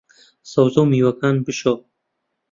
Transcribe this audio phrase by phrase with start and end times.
[0.51, 1.73] سەوزە و میوەکان بشۆ